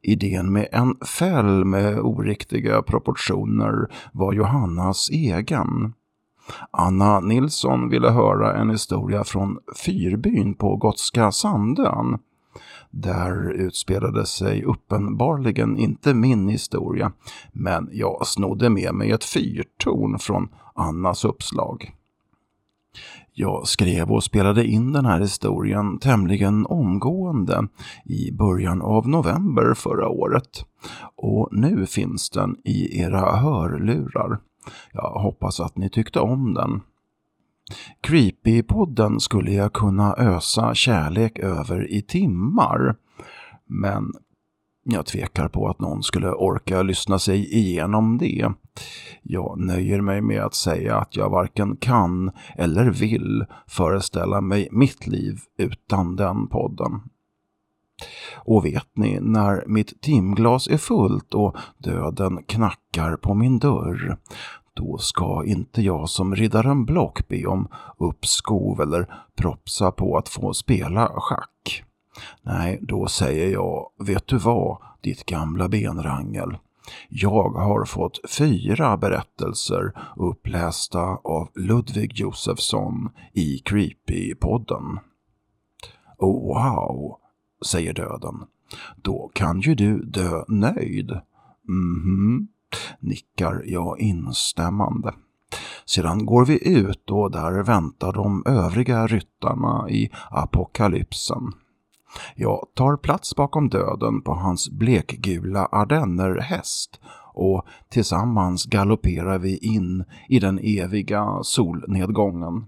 Idén 0.02 0.54
med 0.54 0.68
en 0.72 0.96
fäll 0.96 1.66
med 1.66 2.00
oriktiga 2.00 2.82
proportioner 2.82 3.88
var 4.12 4.34
Johannas 4.34 5.10
egen. 5.10 5.94
Anna 6.72 7.20
Nilsson 7.20 7.90
ville 7.90 8.10
höra 8.10 8.56
en 8.56 8.70
historia 8.70 9.24
från 9.24 9.58
Fyrbyn 9.86 10.54
på 10.54 10.76
Gotska 10.76 11.32
Sandön. 11.32 12.20
Där 12.92 13.52
utspelade 13.52 14.26
sig 14.26 14.64
uppenbarligen 14.64 15.78
inte 15.78 16.14
min 16.14 16.50
historia, 16.50 17.12
men 17.52 17.90
jag 17.92 18.28
snodde 18.28 18.70
med 18.70 18.94
mig 18.94 19.12
ett 19.12 19.24
fyrtorn 19.24 20.20
från 20.20 20.50
Annas 20.76 21.26
uppslag. 21.26 21.94
Jag 23.42 23.68
skrev 23.68 24.12
och 24.12 24.24
spelade 24.24 24.66
in 24.66 24.92
den 24.92 25.06
här 25.06 25.20
historien 25.20 26.00
tämligen 26.00 26.66
omgående 26.66 27.68
i 28.06 28.32
början 28.32 28.82
av 28.82 29.08
november 29.08 29.74
förra 29.74 30.10
året. 30.10 30.66
Och 31.16 31.50
nu 31.52 31.86
finns 31.86 32.30
den 32.30 32.56
i 32.64 33.02
era 33.02 33.36
hörlurar. 33.36 34.40
Jag 34.92 35.10
hoppas 35.10 35.60
att 35.60 35.78
ni 35.78 35.90
tyckte 35.90 36.20
om 36.20 36.54
den. 36.54 36.82
Creepy-podden 38.02 39.20
skulle 39.20 39.52
jag 39.52 39.74
kunna 39.74 40.16
ösa 40.18 40.74
kärlek 40.74 41.40
över 41.40 41.92
i 41.92 42.02
timmar. 42.02 42.96
Men 43.68 44.14
jag 44.92 45.06
tvekar 45.06 45.48
på 45.48 45.68
att 45.68 45.80
någon 45.80 46.04
skulle 46.04 46.32
orka 46.32 46.82
lyssna 46.82 47.20
sig 47.20 47.54
igenom 47.58 48.18
det. 48.18 48.52
Jag 49.22 49.60
nöjer 49.60 50.02
mig 50.02 50.22
med 50.22 50.42
att 50.42 50.54
säga 50.54 50.98
att 50.98 51.16
jag 51.16 51.30
varken 51.30 51.78
kan 51.78 52.32
eller 52.56 52.90
vill 52.90 53.46
föreställa 53.68 54.42
mig 54.42 54.68
mitt 54.72 55.08
liv 55.08 55.40
utan 55.58 56.16
den 56.16 56.48
podden. 56.48 57.02
Och 58.36 58.66
vet 58.66 58.88
ni, 58.96 59.20
när 59.22 59.64
mitt 59.68 60.02
timglas 60.02 60.68
är 60.68 60.78
fullt 60.78 61.34
och 61.34 61.58
döden 61.78 62.44
knackar 62.48 63.16
på 63.16 63.34
min 63.34 63.60
dörr, 63.60 64.18
då 64.74 64.98
ska 64.98 65.44
inte 65.46 65.82
jag 65.82 66.10
som 66.10 66.36
riddaren 66.36 66.86
Block 66.86 67.28
be 67.28 67.46
om 67.46 67.68
uppskov 67.98 68.82
eller 68.82 69.14
propsa 69.36 69.92
på 69.92 70.18
att 70.18 70.30
få 70.30 70.54
spela 70.54 71.12
schack. 71.16 71.84
Nej, 72.42 72.80
då 72.82 73.08
säger 73.08 73.54
jag, 73.54 73.90
vet 74.00 74.28
du 74.28 74.38
vad, 74.38 74.78
ditt 75.02 75.26
gamla 75.26 75.70
benrangel. 75.70 76.58
Jag 77.10 77.50
har 77.50 77.86
fått 77.86 78.20
fyra 78.30 78.98
berättelser 78.98 79.94
upplästa 80.16 81.02
av 81.24 81.50
Ludvig 81.56 82.12
Josefsson 82.16 83.10
i 83.34 83.62
Creepy-podden. 83.66 85.00
Wow, 86.20 87.18
säger 87.66 87.94
döden. 87.94 88.36
Då 88.96 89.32
kan 89.34 89.62
ju 89.62 89.76
du 89.76 90.06
dö 90.06 90.44
nöjd. 90.48 91.20
Mhm, 91.68 92.48
nickar 93.00 93.64
jag 93.66 94.00
instämmande. 94.00 95.14
Sedan 95.86 96.26
går 96.26 96.46
vi 96.46 96.80
ut 96.80 97.12
och 97.12 97.32
där 97.32 97.64
väntar 97.64 98.14
de 98.14 98.44
övriga 98.46 99.08
ryttarna 99.08 99.90
i 99.90 100.10
apokalypsen. 100.30 101.54
Jag 102.36 102.66
tar 102.74 102.98
plats 102.98 103.36
bakom 103.36 103.70
döden 103.70 104.22
på 104.22 104.34
hans 104.34 104.70
blekgula 104.70 105.66
ardennerhäst 105.66 107.00
och 107.34 107.66
tillsammans 107.90 108.66
galopperar 108.66 109.40
vi 109.40 109.58
in 109.58 110.04
i 110.30 110.40
den 110.40 110.60
eviga 110.60 111.40
solnedgången. 111.44 112.66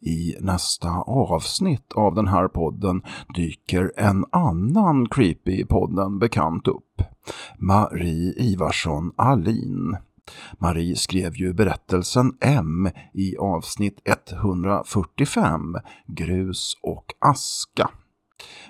I 0.00 0.36
nästa 0.40 0.90
avsnitt 1.00 1.92
av 1.94 2.14
den 2.14 2.28
här 2.28 2.48
podden 2.48 3.02
dyker 3.34 3.92
en 3.96 4.24
annan 4.30 5.06
Creepy-podden 5.06 6.18
bekant 6.18 6.68
upp. 6.68 7.02
Marie 7.58 8.34
Ivarsson 8.36 9.12
Alin. 9.16 9.96
Marie 10.58 10.96
skrev 10.96 11.36
ju 11.36 11.52
berättelsen 11.52 12.32
M 12.40 12.90
i 13.12 13.36
avsnitt 13.36 14.00
145, 14.04 15.76
Grus 16.06 16.76
och 16.82 17.04
aska. 17.18 17.90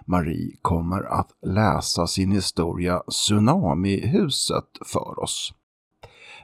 Marie 0.07 0.57
kommer 0.62 1.03
att 1.03 1.31
läsa 1.47 2.07
sin 2.07 2.33
historia 2.33 3.03
Tsunamihuset 3.09 4.71
för 4.87 5.23
oss. 5.23 5.55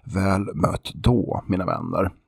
Väl 0.04 0.54
mött 0.54 0.90
då, 0.94 1.44
mina 1.46 1.66
vänner. 1.66 2.21